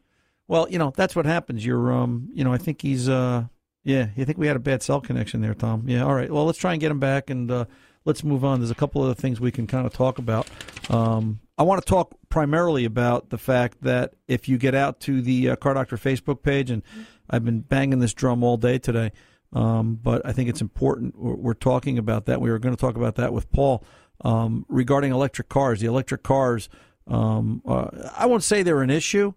[0.51, 1.65] Well, you know that's what happens.
[1.65, 3.45] You're, um, you know, I think he's, uh,
[3.85, 4.09] yeah.
[4.17, 5.85] You think we had a bad cell connection there, Tom?
[5.87, 6.03] Yeah.
[6.03, 6.29] All right.
[6.29, 7.67] Well, let's try and get him back, and uh,
[8.05, 8.59] let's move on.
[8.59, 10.51] There's a couple other things we can kind of talk about.
[10.89, 15.23] Um, I want to talk primarily about the fact that if you get out to
[15.23, 16.83] the uh, Car Doctor Facebook page, and
[17.31, 19.13] I've been banging this drum all day today,
[19.53, 21.17] um, but I think it's important.
[21.17, 22.41] We're, we're talking about that.
[22.41, 23.85] We were going to talk about that with Paul
[24.23, 25.79] um, regarding electric cars.
[25.79, 26.69] The electric cars,
[27.07, 29.35] um, uh, I won't say they're an issue,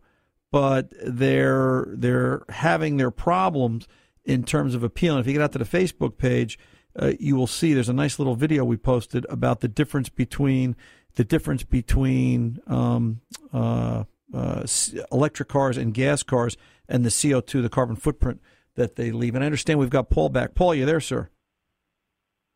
[0.54, 3.88] but they're they're having their problems
[4.24, 5.16] in terms of appeal.
[5.16, 6.60] And if you get out to the Facebook page,
[6.96, 10.76] uh, you will see there's a nice little video we posted about the difference between
[11.16, 14.64] the difference between um, uh, uh,
[15.12, 16.56] electric cars and gas cars
[16.88, 18.40] and the CO2, the carbon footprint
[18.76, 19.34] that they leave.
[19.34, 20.54] And I understand we've got Paul back.
[20.54, 21.30] Paul, you there, sir?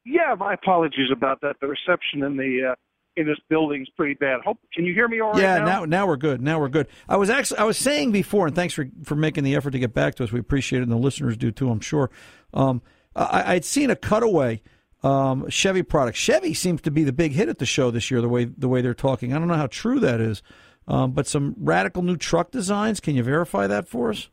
[0.05, 1.55] yeah, my apologies about that.
[1.61, 2.75] The reception in the uh,
[3.17, 4.41] in this building is pretty bad.
[4.45, 5.65] Hope can you hear me all right yeah, now?
[5.65, 6.41] now now we're good.
[6.41, 6.87] Now we're good.
[7.09, 9.79] I was actually I was saying before, and thanks for for making the effort to
[9.79, 10.31] get back to us.
[10.31, 11.69] We appreciate it, and the listeners do too.
[11.69, 12.09] I'm sure.
[12.53, 12.81] Um,
[13.15, 14.61] I, I'd seen a cutaway
[15.03, 16.17] um, Chevy product.
[16.17, 18.21] Chevy seems to be the big hit at the show this year.
[18.21, 20.43] The way the way they're talking, I don't know how true that is,
[20.87, 22.99] um, but some radical new truck designs.
[22.99, 24.29] Can you verify that for us?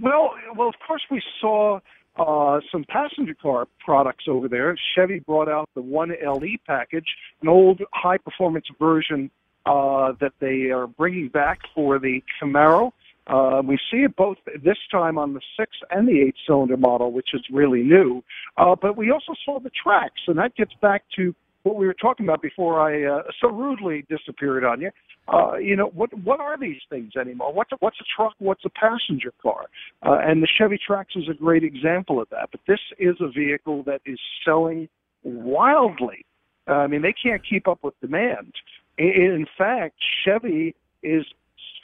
[0.00, 1.80] Well, well, of course we saw
[2.18, 4.76] uh, some passenger car products over there.
[4.94, 7.06] Chevy brought out the One LE package,
[7.42, 9.30] an old high performance version
[9.66, 12.92] uh, that they are bringing back for the Camaro.
[13.26, 17.10] Uh, we see it both this time on the six and the eight cylinder model,
[17.10, 18.22] which is really new.
[18.56, 21.34] Uh, but we also saw the Trax, and that gets back to
[21.66, 24.90] what we were talking about before I uh, so rudely disappeared on you.
[25.26, 27.52] Uh, you know, what what are these things anymore?
[27.52, 28.34] What's a, what's a truck?
[28.38, 29.64] What's a passenger car?
[30.04, 32.50] Uh, and the Chevy Trax is a great example of that.
[32.52, 34.88] But this is a vehicle that is selling
[35.24, 36.24] wildly.
[36.68, 38.52] I mean, they can't keep up with demand.
[38.98, 41.24] In fact, Chevy is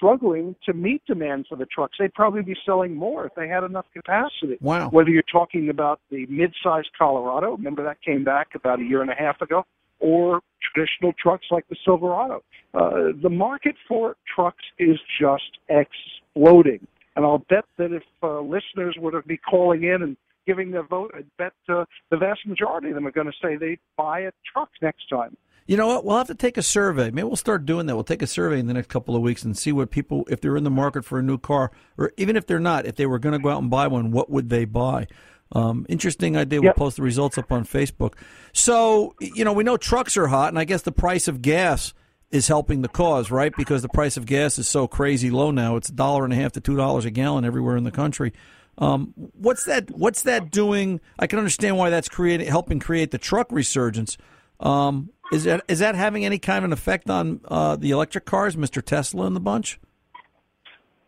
[0.02, 1.96] struggling to meet demand for the trucks.
[1.98, 4.58] They'd probably be selling more if they had enough capacity.
[4.60, 4.88] Wow.
[4.90, 9.10] Whether you're talking about the mid-sized Colorado, remember that came back about a year and
[9.10, 9.64] a half ago,
[10.00, 10.40] or
[10.74, 12.42] traditional trucks like the Silverado.
[12.74, 16.84] Uh, the market for trucks is just exploding.
[17.14, 20.82] And I'll bet that if uh, listeners were to be calling in and giving their
[20.82, 24.20] vote, I bet uh, the vast majority of them are going to say they buy
[24.20, 25.36] a truck next time.
[25.66, 26.04] You know what?
[26.04, 27.10] We'll have to take a survey.
[27.10, 27.94] Maybe we'll start doing that.
[27.94, 30.40] We'll take a survey in the next couple of weeks and see what people, if
[30.40, 33.06] they're in the market for a new car, or even if they're not, if they
[33.06, 35.06] were going to go out and buy one, what would they buy?
[35.52, 36.60] Um, interesting idea.
[36.60, 36.76] We'll Yep.
[36.76, 38.14] post the results up on Facebook.
[38.52, 41.92] So, you know, we know trucks are hot, and I guess the price of gas
[42.30, 43.52] is helping the cause, right?
[43.56, 45.76] Because the price of gas is so crazy low now.
[45.76, 48.32] It's a dollar and a half to two dollars a gallon everywhere in the country.
[48.78, 49.90] Um, what's that?
[49.90, 51.00] What's that doing?
[51.18, 54.16] I can understand why that's creating, helping create the truck resurgence.
[54.60, 58.24] Um, is that is that having any kind of an effect on uh, the electric
[58.24, 59.80] cars, Mister Tesla and the bunch?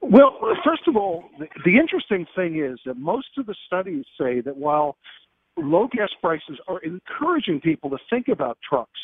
[0.00, 4.40] Well, first of all, the, the interesting thing is that most of the studies say
[4.40, 4.96] that while
[5.56, 9.00] low gas prices are encouraging people to think about trucks,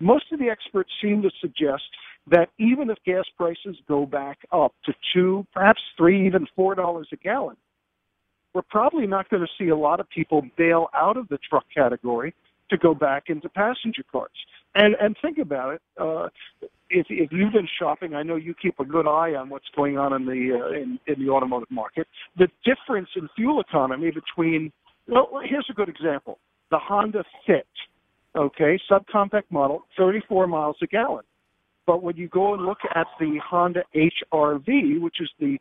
[0.00, 1.84] most of the experts seem to suggest
[2.26, 7.08] that even if gas prices go back up to two, perhaps three, even four dollars
[7.12, 7.56] a gallon,
[8.52, 11.64] we're probably not going to see a lot of people bail out of the truck
[11.74, 12.34] category
[12.70, 14.30] to go back into passenger cars.
[14.74, 15.82] And and think about it.
[16.00, 16.28] Uh,
[16.90, 19.98] if if you've been shopping, I know you keep a good eye on what's going
[19.98, 22.06] on in the uh, in, in the automotive market.
[22.36, 24.72] The difference in fuel economy between
[25.06, 26.38] well, here's a good example:
[26.70, 27.66] the Honda Fit,
[28.34, 31.24] okay, subcompact model, 34 miles a gallon.
[31.86, 35.58] But when you go and look at the Honda HRV, which is the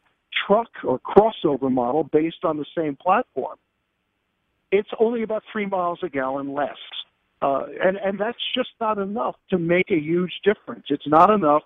[0.47, 3.57] truck or crossover model based on the same platform,
[4.73, 6.77] it's only about three miles a gallon less.
[7.41, 10.86] Uh, and, and that's just not enough to make a huge difference.
[10.89, 11.63] It's not enough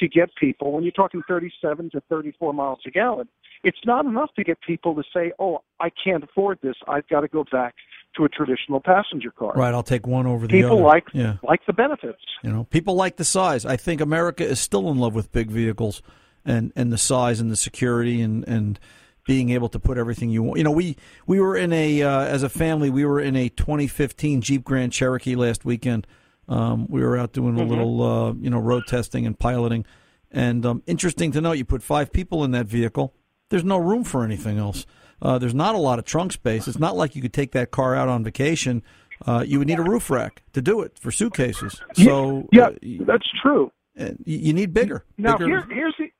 [0.00, 3.28] to get people, when you're talking 37 to 34 miles a gallon,
[3.62, 6.74] it's not enough to get people to say, oh, I can't afford this.
[6.88, 7.74] I've got to go back
[8.16, 9.52] to a traditional passenger car.
[9.54, 10.62] Right, I'll take one over the other.
[10.62, 10.86] People other.
[10.86, 11.36] like yeah.
[11.42, 12.22] like the benefits.
[12.42, 13.64] You know, people like the size.
[13.66, 16.02] I think America is still in love with big vehicles
[16.44, 18.80] and, and the size and the security and, and
[19.26, 20.58] being able to put everything you want.
[20.58, 23.48] You know, we we were in a uh, as a family we were in a
[23.48, 26.06] 2015 Jeep Grand Cherokee last weekend.
[26.48, 27.68] Um, we were out doing a Mhm.
[27.68, 29.84] little uh, you know road testing and piloting.
[30.32, 33.14] And um, interesting to note, you put five people in that vehicle.
[33.48, 34.86] There's no room for anything else.
[35.20, 36.66] Uh, there's not a lot of trunk space.
[36.68, 38.82] It's not like you could take that car out on vacation.
[39.26, 41.82] Uh, you would need a roof rack to do it for suitcases.
[41.94, 43.70] So yeah, uh, that's true.
[43.96, 45.04] you, you need bigger.
[45.18, 45.46] Now bigger.
[45.48, 46.10] here, here's the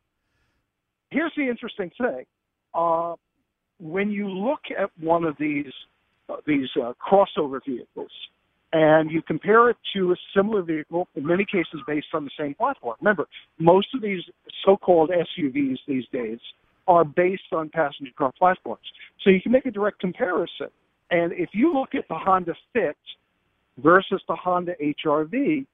[1.10, 2.24] here's the interesting thing.
[2.74, 3.14] Uh,
[3.80, 5.72] when you look at one of these
[6.28, 8.10] uh, these uh, crossover vehicles
[8.72, 12.54] and you compare it to a similar vehicle, in many cases based on the same
[12.54, 12.94] platform.
[13.00, 13.26] Remember,
[13.58, 14.22] most of these
[14.64, 16.38] so-called SUVs these days
[16.86, 18.84] are based on passenger car platforms,
[19.22, 20.68] so you can make a direct comparison.
[21.10, 22.96] And if you look at the Honda Fit
[23.78, 25.66] versus the Honda HRV,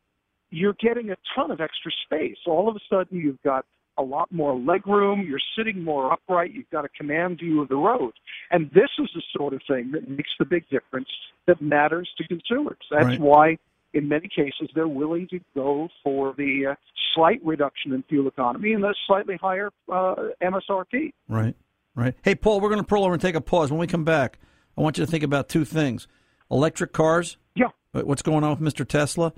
[0.51, 2.37] you're getting a ton of extra space.
[2.47, 3.67] All of a sudden, you've got
[3.99, 5.25] a lot more leg room.
[5.29, 6.53] You're sitting more upright.
[6.53, 8.13] You've got a command view of the road.
[8.51, 11.09] And this is the sort of thing that makes the big difference
[11.47, 12.79] that matters to consumers.
[12.91, 13.21] That's Right.
[13.21, 13.59] why,
[13.95, 16.75] in many cases, they're willing to go for the uh,
[17.15, 21.13] slight reduction in fuel economy and the slightly higher uh, MSRP.
[21.29, 21.55] Right,
[21.95, 22.15] right.
[22.23, 23.71] Hey, Paul, we're going to pull over and take a pause.
[23.71, 24.39] When we come back,
[24.77, 26.07] I want you to think about two things:
[26.51, 27.39] electric cars.
[27.55, 27.69] Yeah.
[27.93, 28.87] What's going on with Mr.
[28.87, 29.33] Tesla?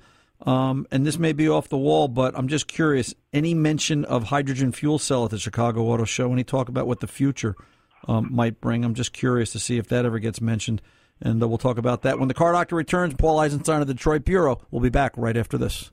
[0.45, 3.13] Um, and this may be off the wall, but I'm just curious.
[3.33, 6.31] Any mention of hydrogen fuel cell at the Chicago Auto Show?
[6.31, 7.55] Any talk about what the future
[8.07, 8.85] um, might bring?
[8.85, 10.81] I'm just curious to see if that ever gets mentioned.
[11.21, 13.13] And uh, we'll talk about that when the car doctor returns.
[13.15, 14.61] Paul Eisenstein of the Detroit Bureau.
[14.71, 15.91] We'll be back right after this.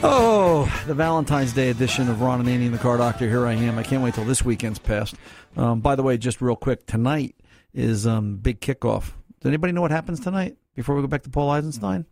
[0.00, 3.28] Oh, the Valentine's Day edition of Ron Ananian and the Car Doctor.
[3.28, 3.78] Here I am.
[3.78, 5.16] I can't wait till this weekend's passed.
[5.56, 7.34] Um, by the way, just real quick, tonight
[7.74, 9.12] is um, big kickoff.
[9.40, 12.06] Does anybody know what happens tonight before we go back to Paul Eisenstein?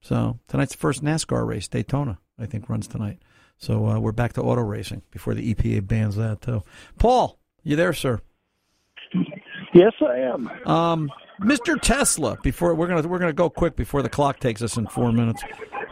[0.00, 3.18] So tonight's the first NASCAR race, Daytona, I think runs tonight.
[3.58, 6.62] So uh, we're back to auto racing before the EPA bans that too.
[6.98, 8.20] Paul, you there, sir?
[9.74, 10.50] Yes, I am.
[10.66, 11.78] Um, Mr.
[11.80, 12.38] Tesla.
[12.42, 15.42] Before we're gonna we're gonna go quick before the clock takes us in four minutes.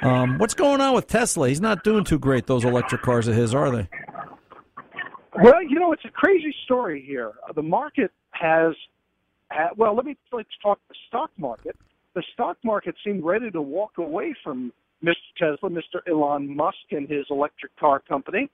[0.05, 1.49] Um, what's going on with Tesla?
[1.49, 2.47] He's not doing too great.
[2.47, 3.89] Those electric cars of his, are they?
[5.43, 7.33] Well, you know, it's a crazy story here.
[7.49, 8.75] Uh, The market has,
[9.51, 11.77] ha well, let me let's talk the stock market.
[12.15, 15.15] The stock market seemed ready to walk away from Mr.
[15.39, 16.01] Tesla, Mr.
[16.07, 18.51] Elon Musk, and his electric car company.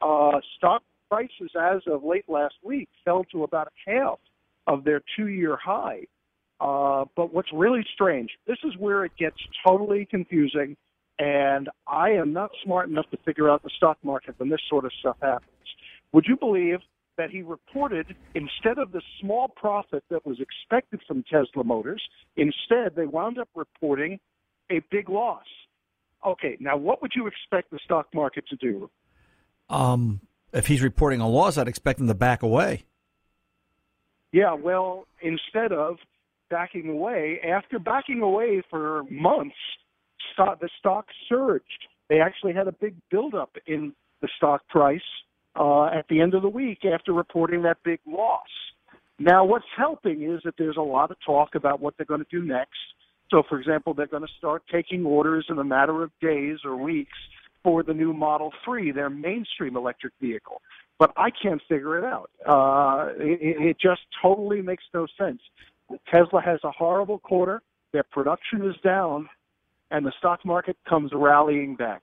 [0.00, 4.18] Uh, stock prices, as of late last week, fell to about half
[4.66, 6.00] of their two-year high.
[6.60, 9.36] Uh, but what's really strange, this is where it gets
[9.66, 10.76] totally confusing,
[11.18, 14.84] and I am not smart enough to figure out the stock market when this sort
[14.84, 15.50] of stuff happens.
[16.12, 16.80] Would you believe
[17.16, 22.02] that he reported instead of the small profit that was expected from Tesla Motors,
[22.36, 24.18] instead they wound up reporting
[24.70, 25.44] a big loss?
[26.26, 28.90] Okay, now what would you expect the stock market to do?
[29.68, 30.20] Um,
[30.52, 32.84] if he's reporting a loss, I'd expect him to back away.
[34.32, 35.96] Yeah, well, instead of
[36.50, 39.54] backing away, after backing away for months,
[40.32, 41.88] stock, the stock surged.
[42.08, 45.00] They actually had a big buildup in the stock price
[45.56, 48.48] uh, at the end of the week after reporting that big loss.
[49.18, 52.26] Now, what's helping is that there's a lot of talk about what they're going to
[52.30, 52.78] do next.
[53.30, 56.76] So, for example, they're going to start taking orders in a matter of days or
[56.76, 57.16] weeks
[57.62, 60.60] for the new Model 3, their mainstream electric vehicle.
[60.98, 62.30] But I can't figure it out.
[62.46, 65.40] Uh, it, it just totally makes no sense.
[66.12, 67.62] Tesla has a horrible quarter.
[67.92, 69.28] Their production is down,
[69.90, 72.02] and the stock market comes rallying back.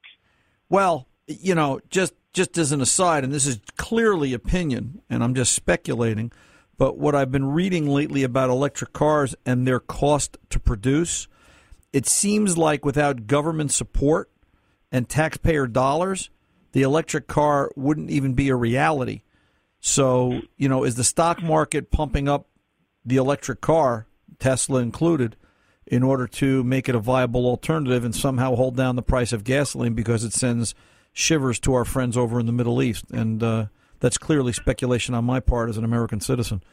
[0.70, 5.36] Well, you know, just just as an aside, and this is clearly opinion, and I'm
[5.36, 6.32] just speculating,
[6.78, 11.28] but what I've been reading lately about electric cars and their cost to produce,
[11.92, 14.32] it seems like without government support
[14.92, 16.30] and taxpayer dollars,
[16.72, 19.24] the electric car wouldn't even be a reality.
[19.82, 22.48] So, you know, is the stock market pumping up
[23.04, 24.08] the electric car,
[24.40, 25.36] Tesla included,
[25.92, 29.44] in order to make it a viable alternative and somehow hold down the price of
[29.44, 30.74] gasoline because it sends
[31.12, 33.06] shivers to our friends over in the Middle East?
[33.12, 33.66] And uh,
[34.00, 36.64] that's clearly speculation on my part as an American citizen.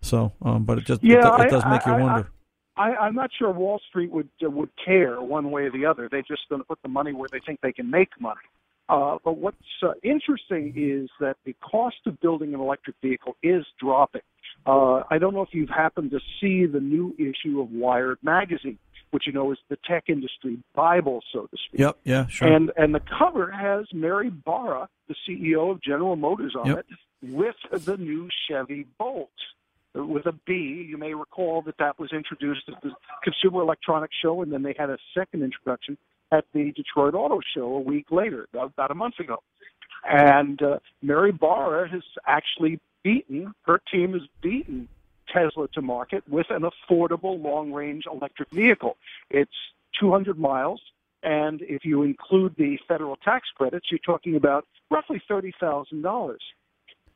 [0.00, 2.30] So, um, but it just Yeah, it I- does make you I- I- wonder.
[2.76, 6.08] I, I'm not sure Wall Street would uh, would care one way or the other.
[6.10, 8.40] They're just going to put the money where they think they can make money.
[8.88, 13.66] Uh, but what's uh, interesting is that the cost of building an electric vehicle is
[13.78, 14.22] dropping.
[14.66, 18.78] Uh, I don't know if you've happened to see the new issue of Wired magazine,
[19.10, 21.80] which you know is the tech industry bible, so to speak.
[21.80, 22.48] Yep, yeah, sure.
[22.52, 26.78] And and the cover has Mary Barra, the CEO of General Motors, on Yep.
[26.78, 26.86] it,
[27.32, 29.30] with the new Chevy Bolt
[29.94, 30.86] with a B.
[30.88, 32.92] You may recall that that was introduced at the
[33.24, 35.96] Consumer Electronics Show, and then they had a second introduction
[36.32, 39.42] at the Detroit Auto Show a week later, about a month ago.
[40.08, 44.88] And uh, Mary Barra has actually beaten, her team has beaten
[45.32, 48.96] Tesla to market with an affordable long range electric vehicle.
[49.30, 49.50] It's
[49.98, 50.80] 200 miles,
[51.22, 56.36] and if you include the federal tax credits, you're talking about roughly $30,000.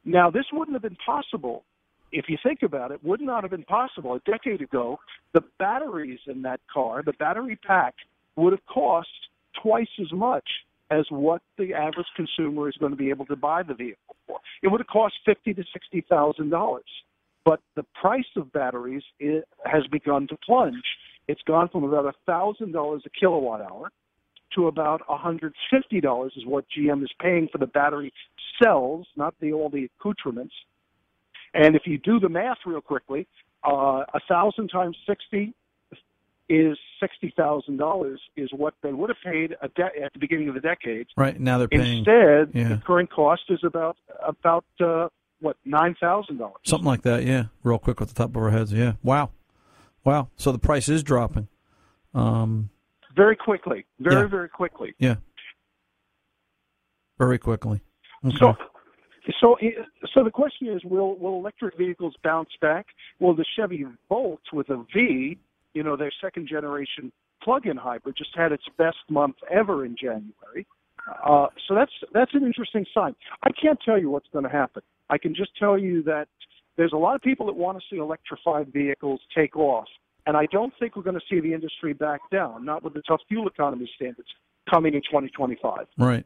[0.04, 1.64] Now, this wouldn't have been possible
[2.14, 5.00] if you think about it, would not have been possible a decade ago.
[5.32, 7.94] The batteries in that car, the battery pack,
[8.36, 9.08] would have cost
[9.60, 10.48] twice as much
[10.90, 14.38] as what the average consumer is going to be able to buy the vehicle for.
[14.62, 16.84] It would have cost fifty to sixty thousand dollars.
[17.44, 19.02] But the price of batteries
[19.66, 20.84] has begun to plunge.
[21.28, 23.90] It's gone from about a thousand dollars a kilowatt hour
[24.54, 28.12] to about a hundred fifty dollars is what GM is paying for the battery
[28.62, 30.54] cells, not the all the accoutrements.
[31.54, 33.26] And if you do the math real quickly,
[33.66, 35.54] uh, a thousand times sixty
[36.48, 40.54] is sixty thousand dollars is what they would have paid de- at the beginning of
[40.54, 41.06] the decade.
[41.16, 42.68] Right now they're paying Instead, yeah.
[42.68, 45.08] the current cost is about about uh,
[45.40, 46.56] what nine thousand dollars.
[46.64, 47.24] something like that.
[47.24, 48.72] Yeah, real quick off the top of our heads.
[48.72, 49.30] Yeah, wow,
[50.04, 50.28] wow.
[50.36, 51.48] So the price is dropping.
[52.14, 52.70] Um,
[53.16, 54.26] Very quickly, very Yeah.
[54.26, 54.94] very quickly.
[54.98, 55.16] yeah,
[57.18, 57.80] very quickly.
[58.24, 58.36] Okay.
[58.38, 58.54] So,
[59.40, 59.56] so,
[60.12, 62.86] so the question is, will will electric vehicles bounce back?
[63.20, 65.38] Will the Chevy Volt with a V,
[65.74, 70.66] you know, their second generation plug-in hybrid, just had its best month ever in January?
[71.24, 73.14] Uh, so that's that's an interesting sign.
[73.42, 74.82] I can't tell you what's going to happen.
[75.10, 76.28] I can just tell you that
[76.76, 79.86] there's a lot of people that want to see electrified vehicles take off,
[80.26, 82.64] and I don't think we're going to see the industry back down.
[82.64, 84.28] Not with the tough fuel economy standards
[84.70, 85.86] coming in 2025.
[85.98, 86.24] Right.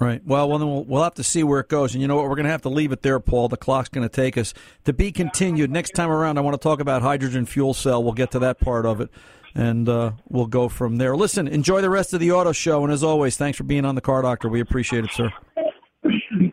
[0.00, 0.22] Right.
[0.24, 1.92] Well, well, then we'll, we'll have to see where it goes.
[1.92, 2.24] And you know what?
[2.24, 3.48] We're going to have to leave it there, Paul.
[3.48, 4.54] The clock's going to take us.
[4.86, 5.70] To be continued.
[5.70, 8.02] Next time around, I want to talk about hydrogen fuel cell.
[8.02, 9.10] We'll get to that part of it,
[9.54, 11.14] and uh, we'll go from there.
[11.14, 12.82] Listen, enjoy the rest of the auto show.
[12.82, 14.48] And as always, thanks for being on the Car Doctor.
[14.48, 15.30] We appreciate it, sir.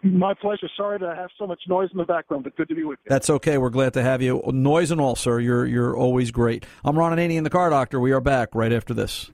[0.03, 0.67] My pleasure.
[0.75, 3.09] Sorry to have so much noise in the background, but good to be with you.
[3.09, 3.57] That's okay.
[3.57, 4.41] We're glad to have you.
[4.47, 5.39] Noise and all, sir.
[5.39, 6.65] You're you're always great.
[6.83, 7.99] I'm Ron Ananian, the Car Doctor.
[8.01, 9.31] We are back right after this.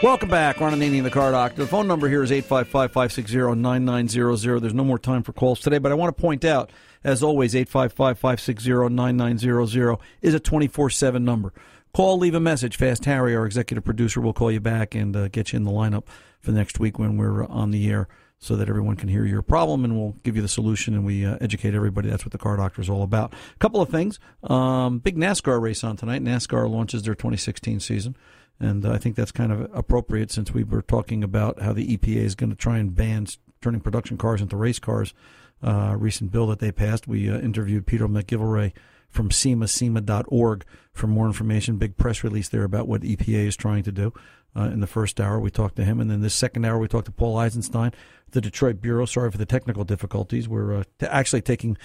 [0.00, 1.62] Welcome back, Ron and Ananian, the car doctor.
[1.62, 4.60] The phone number here is 855-560-9900.
[4.60, 6.70] There's no more time for calls today, but I want to point out,
[7.02, 11.52] as always, 855-560-9900 is a 24-7 number.
[11.92, 12.76] Call, leave a message.
[12.76, 15.72] Fast Harry, our executive producer, will call you back and uh, get you in the
[15.72, 16.04] lineup
[16.38, 18.06] for next week when we're on the air
[18.38, 21.26] so that everyone can hear your problem and we'll give you the solution and we
[21.26, 22.08] uh, educate everybody.
[22.08, 23.32] That's what the car doctor is all about.
[23.32, 24.20] A couple of things.
[24.44, 26.22] Um, big NASCAR race on tonight.
[26.22, 28.14] NASCAR launches their 2016 season.
[28.60, 32.16] And I think that's kind of appropriate since we were talking about how the EPA
[32.16, 33.26] is going to try and ban
[33.60, 35.14] turning production cars into race cars.
[35.60, 37.08] Uh, recent bill that they passed.
[37.08, 38.72] We uh, interviewed Peter MacGillivray
[39.10, 41.78] from SEMA, SEMA.org for more information.
[41.78, 44.12] Big press release there about what EPA is trying to do.
[44.56, 46.88] Uh, in the first hour, we talked to him, and then this second hour, we
[46.88, 47.92] talked to Paul Eisenstein,
[48.30, 49.04] the Detroit Bureau.
[49.04, 50.48] Sorry for the technical difficulties.
[50.48, 51.76] We're uh, t- actually taking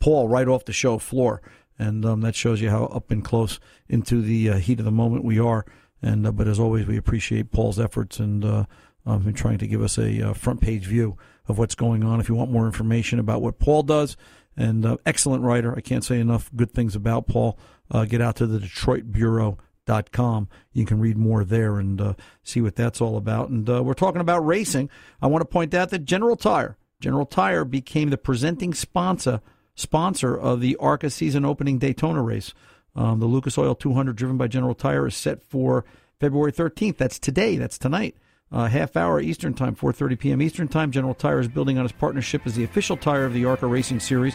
[0.00, 1.40] Paul right off the show floor,
[1.78, 3.58] and um, that shows you how up and close
[3.88, 5.64] into the uh, heat of the moment we are.
[6.02, 8.64] And uh, but as always, we appreciate Paul's efforts and uh,
[9.06, 11.16] um, in trying to give us a uh, front page view
[11.48, 12.20] of what's going on.
[12.20, 14.16] If you want more information about what Paul does,
[14.56, 17.58] and uh, excellent writer, I can't say enough good things about Paul.
[17.90, 20.48] Uh, get out to the DetroitBureau.com.
[20.72, 23.48] You can read more there and uh, see what that's all about.
[23.48, 24.90] And uh, we're talking about racing.
[25.22, 29.40] I want to point out that General Tire, General Tire became the presenting sponsor
[29.74, 32.52] sponsor of the ARCA season opening Daytona race.
[32.96, 35.84] Um, the Lucas Oil 200 driven by General Tire is set for
[36.18, 36.96] February 13th.
[36.96, 37.56] That's today.
[37.56, 38.16] That's tonight.
[38.52, 40.42] Uh, half hour Eastern Time, 4:30 p.m.
[40.42, 40.90] Eastern Time.
[40.90, 44.00] General Tire is building on its partnership as the official tire of the ARCA Racing
[44.00, 44.34] Series,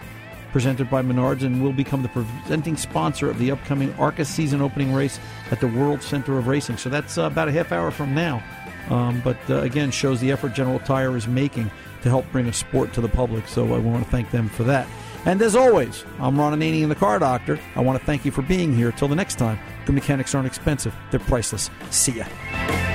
[0.53, 4.93] presented by Menards, and will become the presenting sponsor of the upcoming ARCA season opening
[4.93, 5.19] race
[5.51, 6.77] at the World Center of Racing.
[6.77, 8.41] So that's uh, about a half hour from now.
[8.89, 11.69] Um, but uh, again, shows the effort General Tire is making
[12.03, 13.47] to help bring a sport to the public.
[13.49, 14.87] So I want to thank them for that.
[15.25, 17.59] And as always, I'm Ron Ananian, the car doctor.
[17.75, 18.91] I want to thank you for being here.
[18.91, 21.71] Till the next time, good mechanics aren't expensive, they're priceless.
[21.89, 22.94] See ya.